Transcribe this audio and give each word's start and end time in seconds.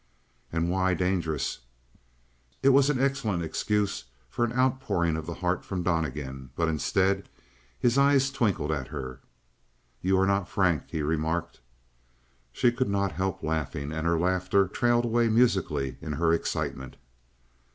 "And 0.51 0.67
why 0.71 0.95
dangerous?" 0.95 1.59
It 2.63 2.69
was 2.69 2.89
an 2.89 2.99
excellent 2.99 3.43
excuse 3.43 4.05
for 4.31 4.43
an 4.43 4.51
outpouring 4.53 5.15
of 5.15 5.27
the 5.27 5.35
heart 5.35 5.63
from 5.63 5.83
Donnegan, 5.83 6.49
but, 6.55 6.67
instead, 6.67 7.29
his 7.77 7.99
eyes 7.99 8.31
twinkled 8.31 8.71
at 8.71 8.87
her. 8.87 9.19
"You 10.01 10.17
are 10.17 10.25
not 10.25 10.49
frank," 10.49 10.85
he 10.87 11.03
remarked. 11.03 11.59
She 12.51 12.71
could 12.71 12.89
not 12.89 13.11
help 13.11 13.43
laughing, 13.43 13.91
and 13.91 14.07
her 14.07 14.17
laughter 14.17 14.67
trailed 14.67 15.05
away 15.05 15.29
musically 15.29 15.97
in 16.01 16.13
her 16.13 16.33
excitement. 16.33 16.95